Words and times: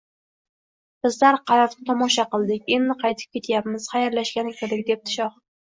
–Bizlar 1.07 1.37
qal’ani 1.51 1.87
tomosha 1.91 2.27
qildik. 2.33 2.67
Endi 2.79 2.97
qaytib 3.05 3.39
ketyapmiz. 3.39 3.87
Xayrlashgani 3.95 4.61
kirdik,– 4.61 4.85
debdi 4.95 5.21
shoh. 5.21 5.41